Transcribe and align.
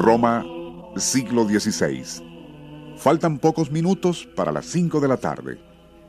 Roma, 0.00 0.46
siglo 0.96 1.44
XVI. 1.44 2.96
Faltan 2.96 3.38
pocos 3.38 3.70
minutos 3.70 4.26
para 4.34 4.50
las 4.50 4.64
5 4.64 4.98
de 4.98 5.08
la 5.08 5.18
tarde 5.18 5.60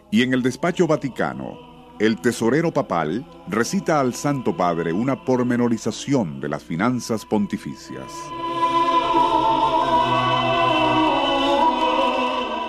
y 0.10 0.22
en 0.22 0.34
el 0.34 0.42
despacho 0.42 0.88
vaticano, 0.88 1.98
el 2.00 2.22
tesorero 2.22 2.72
papal 2.72 3.28
recita 3.50 4.00
al 4.00 4.14
Santo 4.14 4.56
Padre 4.56 4.94
una 4.94 5.26
pormenorización 5.26 6.40
de 6.40 6.48
las 6.48 6.64
finanzas 6.64 7.26
pontificias. 7.26 8.10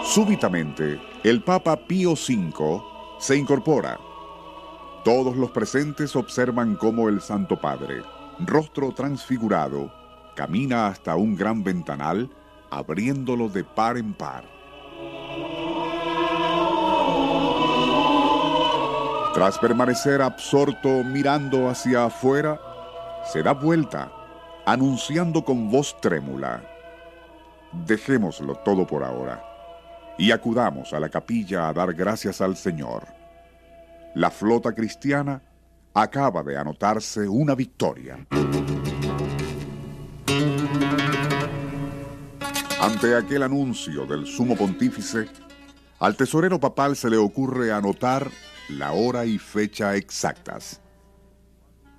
Súbitamente, 0.02 1.00
el 1.22 1.44
Papa 1.44 1.76
Pío 1.86 2.14
V 2.14 2.82
se 3.20 3.36
incorpora. 3.36 3.96
Todos 5.04 5.36
los 5.36 5.52
presentes 5.52 6.16
observan 6.16 6.74
cómo 6.74 7.08
el 7.08 7.20
Santo 7.20 7.60
Padre, 7.60 8.02
rostro 8.40 8.90
transfigurado, 8.90 10.01
camina 10.34 10.86
hasta 10.88 11.16
un 11.16 11.36
gran 11.36 11.62
ventanal, 11.62 12.30
abriéndolo 12.70 13.48
de 13.48 13.64
par 13.64 13.96
en 13.96 14.14
par. 14.14 14.44
Tras 19.34 19.58
permanecer 19.58 20.20
absorto 20.20 21.02
mirando 21.04 21.68
hacia 21.68 22.04
afuera, 22.04 22.60
se 23.32 23.42
da 23.42 23.52
vuelta, 23.52 24.12
anunciando 24.66 25.44
con 25.44 25.70
voz 25.70 25.98
trémula, 26.00 26.62
dejémoslo 27.86 28.56
todo 28.56 28.86
por 28.86 29.02
ahora 29.02 29.42
y 30.18 30.30
acudamos 30.30 30.92
a 30.92 31.00
la 31.00 31.08
capilla 31.08 31.68
a 31.68 31.72
dar 31.72 31.94
gracias 31.94 32.40
al 32.40 32.56
Señor. 32.56 33.06
La 34.14 34.30
flota 34.30 34.72
cristiana 34.72 35.42
acaba 35.94 36.42
de 36.42 36.56
anotarse 36.56 37.28
una 37.28 37.54
victoria. 37.54 38.26
Ante 42.82 43.14
aquel 43.14 43.44
anuncio 43.44 44.06
del 44.06 44.26
sumo 44.26 44.56
pontífice, 44.56 45.28
al 46.00 46.16
tesorero 46.16 46.58
papal 46.58 46.96
se 46.96 47.08
le 47.08 47.16
ocurre 47.16 47.70
anotar 47.70 48.28
la 48.70 48.90
hora 48.90 49.24
y 49.24 49.38
fecha 49.38 49.94
exactas. 49.94 50.80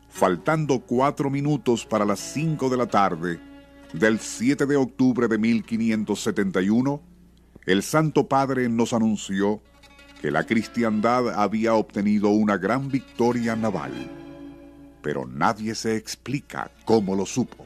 Faltando 0.10 0.82
cuatro 0.82 1.30
minutos 1.30 1.86
para 1.86 2.04
las 2.04 2.20
cinco 2.20 2.70
de 2.70 2.76
la 2.76 2.88
tarde 2.88 3.40
del 3.94 4.20
7 4.20 4.66
de 4.66 4.76
octubre 4.76 5.30
de 5.30 5.38
1571, 5.38 7.02
el 7.66 7.82
Santo 7.82 8.28
Padre 8.28 8.68
nos 8.68 8.92
anunció 8.92 9.62
que 10.22 10.32
la 10.32 10.46
cristiandad 10.46 11.30
había 11.30 11.76
obtenido 11.76 12.28
una 12.28 12.58
gran 12.58 12.90
victoria 12.90 13.56
naval, 13.56 13.94
pero 15.02 15.26
nadie 15.26 15.76
se 15.76 15.96
explica 15.96 16.72
cómo 16.84 17.16
lo 17.16 17.26
supo. 17.26 17.66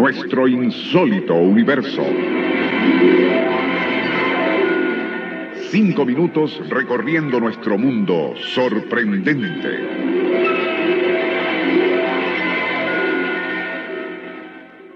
Nuestro 0.00 0.48
insólito 0.48 1.34
universo. 1.34 2.02
Cinco 5.70 6.06
minutos 6.06 6.58
recorriendo 6.70 7.38
nuestro 7.38 7.76
mundo 7.76 8.32
sorprendente. 8.54 9.68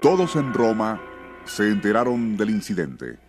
Todos 0.01 0.35
en 0.37 0.51
Roma 0.51 0.99
se 1.45 1.69
enteraron 1.69 2.35
del 2.35 2.49
incidente 2.49 3.19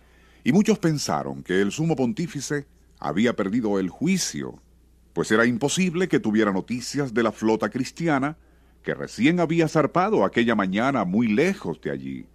y 0.43 0.53
muchos 0.53 0.79
pensaron 0.79 1.43
que 1.43 1.61
el 1.61 1.71
sumo 1.71 1.95
pontífice 1.95 2.65
había 2.97 3.35
perdido 3.35 3.77
el 3.77 3.91
juicio, 3.91 4.59
pues 5.13 5.29
era 5.29 5.45
imposible 5.45 6.07
que 6.07 6.19
tuviera 6.19 6.51
noticias 6.51 7.13
de 7.13 7.21
la 7.21 7.31
flota 7.31 7.69
cristiana 7.69 8.35
que 8.83 8.93
recién 8.93 9.39
había 9.39 9.67
zarpado 9.67 10.23
aquella 10.23 10.55
mañana 10.55 11.05
muy 11.05 11.27
lejos 11.27 11.81
de 11.81 11.91
allí. 11.91 12.25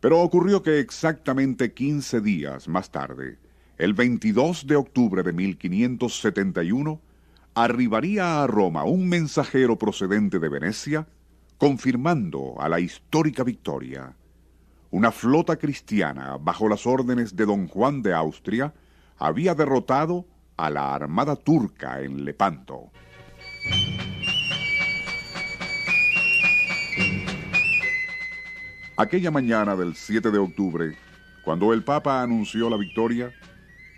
Pero 0.00 0.20
ocurrió 0.20 0.62
que 0.62 0.80
exactamente 0.80 1.72
15 1.72 2.20
días 2.20 2.68
más 2.68 2.90
tarde, 2.90 3.38
el 3.78 3.94
22 3.94 4.66
de 4.66 4.76
octubre 4.76 5.22
de 5.22 5.32
1571, 5.32 7.00
arribaría 7.54 8.42
a 8.42 8.46
Roma 8.46 8.84
un 8.84 9.08
mensajero 9.08 9.78
procedente 9.78 10.38
de 10.38 10.48
Venecia 10.48 11.06
confirmando 11.58 12.60
a 12.60 12.68
la 12.68 12.80
histórica 12.80 13.44
victoria. 13.44 14.16
Una 14.90 15.12
flota 15.12 15.56
cristiana, 15.56 16.36
bajo 16.36 16.68
las 16.68 16.86
órdenes 16.86 17.36
de 17.36 17.46
don 17.46 17.68
Juan 17.68 18.02
de 18.02 18.12
Austria, 18.12 18.74
había 19.16 19.54
derrotado 19.54 20.26
a 20.56 20.70
la 20.70 20.94
armada 20.94 21.36
turca 21.36 22.00
en 22.00 22.24
Lepanto. 22.24 22.90
Aquella 29.02 29.32
mañana 29.32 29.74
del 29.74 29.96
7 29.96 30.30
de 30.30 30.38
octubre, 30.38 30.96
cuando 31.44 31.72
el 31.72 31.82
Papa 31.82 32.22
anunció 32.22 32.70
la 32.70 32.76
victoria, 32.76 33.32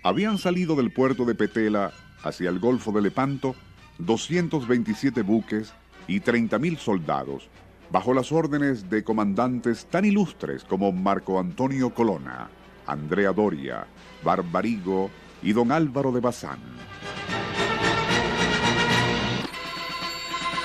habían 0.01 0.39
salido 0.39 0.75
del 0.75 0.91
puerto 0.91 1.25
de 1.25 1.35
Petela 1.35 1.93
hacia 2.23 2.49
el 2.49 2.57
Golfo 2.57 2.91
de 2.91 3.03
Lepanto 3.03 3.55
227 3.99 5.21
buques 5.21 5.75
y 6.07 6.21
30.000 6.21 6.77
soldados, 6.79 7.49
bajo 7.91 8.15
las 8.15 8.31
órdenes 8.31 8.89
de 8.89 9.03
comandantes 9.03 9.85
tan 9.85 10.05
ilustres 10.05 10.63
como 10.63 10.91
Marco 10.91 11.39
Antonio 11.39 11.93
Colonna, 11.93 12.49
Andrea 12.87 13.31
Doria, 13.31 13.85
Barbarigo 14.23 15.11
y 15.43 15.53
don 15.53 15.71
Álvaro 15.71 16.11
de 16.13 16.21
Bazán. 16.21 16.57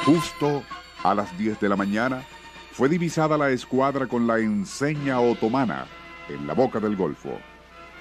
Justo 0.07 0.63
a 1.05 1.15
las 1.15 1.37
10 1.37 1.61
de 1.61 1.69
la 1.69 1.77
mañana 1.77 2.25
fue 2.73 2.89
divisada 2.89 3.37
la 3.37 3.51
escuadra 3.51 4.07
con 4.07 4.27
la 4.27 4.39
enseña 4.39 5.21
otomana 5.21 5.87
en 6.29 6.47
la 6.47 6.55
boca 6.55 6.81
del 6.81 6.97
Golfo. 6.97 7.39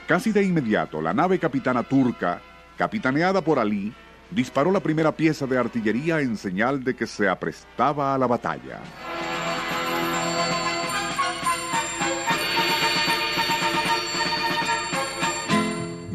Casi 0.07 0.31
de 0.31 0.44
inmediato, 0.44 1.02
la 1.02 1.13
nave 1.13 1.40
capitana 1.40 1.84
turca, 1.84 2.41
capitaneada 2.78 3.41
por 3.41 3.59
Ali, 3.59 3.94
disparó 4.31 4.72
la 4.72 4.79
primera 4.79 5.12
pieza 5.12 5.46
de 5.47 5.58
artillería 5.58 6.22
en 6.22 6.38
señal 6.38 6.84
de 6.84 6.96
que 6.96 7.08
se 7.08 7.28
aprestaba 7.28 8.13
a 8.13 8.18
la 8.18 8.28
batalla. 8.28 8.79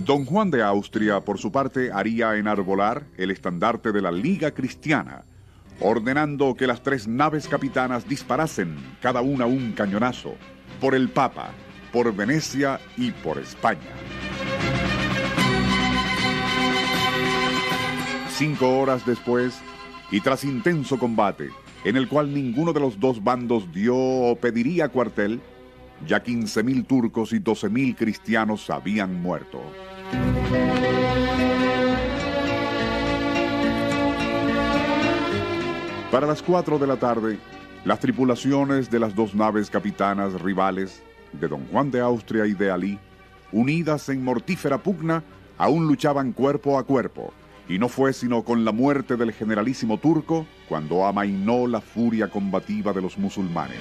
Don 0.04 0.26
Juan 0.26 0.50
de 0.50 0.62
Austria, 0.62 1.20
por 1.20 1.38
su 1.38 1.50
parte, 1.50 1.90
haría 1.90 2.36
enarbolar 2.36 3.04
el 3.16 3.30
estandarte 3.30 3.90
de 3.90 4.02
la 4.02 4.12
Liga 4.12 4.50
Cristiana, 4.50 5.24
ordenando 5.80 6.54
que 6.54 6.66
las 6.66 6.82
tres 6.82 7.06
naves 7.06 7.48
capitanas 7.48 8.08
disparasen 8.08 8.76
cada 9.00 9.20
una 9.20 9.46
un 9.46 9.72
cañonazo 9.72 10.34
por 10.80 10.94
el 10.94 11.08
Papa, 11.08 11.50
por 11.92 12.14
Venecia 12.14 12.80
y 12.96 13.10
por 13.10 13.38
España. 13.38 13.80
Cinco 18.30 18.80
horas 18.80 19.06
después, 19.06 19.60
y 20.10 20.20
tras 20.20 20.44
intenso 20.44 20.98
combate, 20.98 21.50
en 21.84 21.96
el 21.96 22.08
cual 22.08 22.32
ninguno 22.34 22.72
de 22.72 22.80
los 22.80 22.98
dos 22.98 23.22
bandos 23.22 23.72
dio 23.72 23.96
o 23.96 24.36
pediría 24.36 24.88
cuartel, 24.88 25.40
ya 26.06 26.22
15.000 26.22 26.86
turcos 26.86 27.32
y 27.32 27.38
12.000 27.38 27.96
cristianos 27.96 28.68
habían 28.70 29.22
muerto. 29.22 29.60
Para 36.14 36.28
las 36.28 36.42
4 36.42 36.78
de 36.78 36.86
la 36.86 36.96
tarde, 36.96 37.40
las 37.84 37.98
tripulaciones 37.98 38.88
de 38.88 39.00
las 39.00 39.16
dos 39.16 39.34
naves 39.34 39.68
capitanas 39.68 40.40
rivales 40.40 41.02
de 41.32 41.48
don 41.48 41.66
Juan 41.66 41.90
de 41.90 41.98
Austria 41.98 42.46
y 42.46 42.54
de 42.54 42.70
Ali, 42.70 43.00
unidas 43.50 44.08
en 44.10 44.22
mortífera 44.22 44.78
pugna, 44.78 45.24
aún 45.58 45.88
luchaban 45.88 46.30
cuerpo 46.30 46.78
a 46.78 46.84
cuerpo 46.84 47.34
y 47.68 47.80
no 47.80 47.88
fue 47.88 48.12
sino 48.12 48.44
con 48.44 48.64
la 48.64 48.70
muerte 48.70 49.16
del 49.16 49.32
generalísimo 49.32 49.98
turco 49.98 50.46
cuando 50.68 51.04
amainó 51.04 51.66
la 51.66 51.80
furia 51.80 52.28
combativa 52.28 52.92
de 52.92 53.02
los 53.02 53.18
musulmanes. 53.18 53.80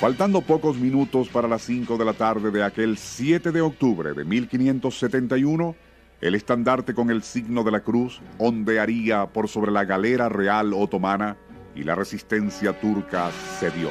Faltando 0.00 0.40
pocos 0.40 0.78
minutos 0.78 1.28
para 1.28 1.46
las 1.46 1.62
5 1.62 1.96
de 1.96 2.04
la 2.04 2.14
tarde 2.14 2.50
de 2.50 2.64
aquel 2.64 2.98
7 2.98 3.52
de 3.52 3.60
octubre 3.60 4.14
de 4.14 4.24
1571, 4.24 5.76
el 6.24 6.34
estandarte 6.34 6.94
con 6.94 7.10
el 7.10 7.22
signo 7.22 7.64
de 7.64 7.70
la 7.70 7.80
cruz 7.80 8.22
ondearía 8.38 9.26
por 9.26 9.46
sobre 9.46 9.70
la 9.70 9.84
galera 9.84 10.30
real 10.30 10.72
otomana 10.72 11.36
y 11.76 11.82
la 11.82 11.94
resistencia 11.94 12.80
turca 12.80 13.30
cedió. 13.30 13.90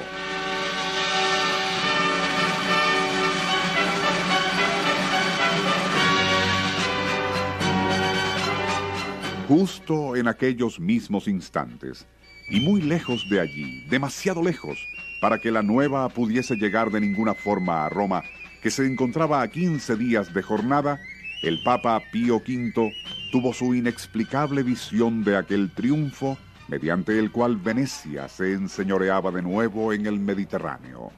Justo 9.47 10.15
en 10.15 10.27
aquellos 10.27 10.79
mismos 10.79 11.27
instantes, 11.27 12.07
y 12.49 12.61
muy 12.61 12.81
lejos 12.81 13.29
de 13.29 13.41
allí, 13.41 13.85
demasiado 13.89 14.41
lejos, 14.41 14.79
para 15.21 15.37
que 15.37 15.51
la 15.51 15.61
nueva 15.61 16.09
pudiese 16.09 16.55
llegar 16.55 16.89
de 16.89 16.99
ninguna 16.99 17.35
forma 17.35 17.85
a 17.85 17.89
Roma, 17.89 18.23
que 18.63 18.71
se 18.71 18.87
encontraba 18.87 19.43
a 19.43 19.47
15 19.47 19.97
días 19.97 20.33
de 20.33 20.41
jornada, 20.41 20.99
el 21.43 21.61
Papa 21.61 22.01
Pío 22.11 22.37
V 22.37 22.93
tuvo 23.31 23.53
su 23.53 23.75
inexplicable 23.75 24.63
visión 24.63 25.23
de 25.25 25.35
aquel 25.35 25.71
triunfo 25.71 26.37
mediante 26.69 27.19
el 27.19 27.31
cual 27.31 27.57
Venecia 27.57 28.29
se 28.29 28.53
enseñoreaba 28.53 29.29
de 29.29 29.41
nuevo 29.41 29.91
en 29.91 30.05
el 30.05 30.19
Mediterráneo. 30.19 31.11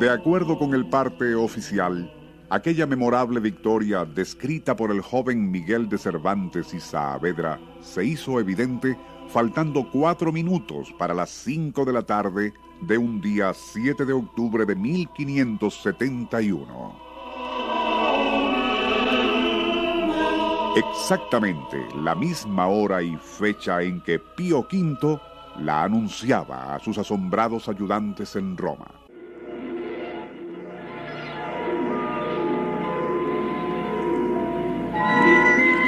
De 0.00 0.10
acuerdo 0.10 0.58
con 0.58 0.74
el 0.74 0.88
parte 0.88 1.34
oficial, 1.34 2.12
aquella 2.50 2.86
memorable 2.86 3.40
victoria 3.40 4.04
descrita 4.04 4.76
por 4.76 4.90
el 4.90 5.00
joven 5.02 5.50
Miguel 5.50 5.88
de 5.88 5.96
Cervantes 5.98 6.74
y 6.74 6.80
Saavedra 6.80 7.58
se 7.80 8.04
hizo 8.04 8.40
evidente 8.40 8.98
faltando 9.28 9.88
cuatro 9.90 10.32
minutos 10.32 10.92
para 10.98 11.14
las 11.14 11.30
cinco 11.30 11.84
de 11.84 11.92
la 11.92 12.02
tarde 12.02 12.52
de 12.80 12.96
un 12.96 13.20
día 13.20 13.52
7 13.52 14.04
de 14.04 14.12
octubre 14.12 14.64
de 14.64 14.74
1571. 14.74 17.08
Exactamente 20.76 21.84
la 22.02 22.14
misma 22.14 22.68
hora 22.68 23.02
y 23.02 23.16
fecha 23.16 23.82
en 23.82 24.00
que 24.00 24.20
Pío 24.20 24.60
V 24.60 25.20
la 25.58 25.82
anunciaba 25.82 26.74
a 26.74 26.78
sus 26.78 26.96
asombrados 26.98 27.68
ayudantes 27.68 28.36
en 28.36 28.56
Roma. 28.56 28.86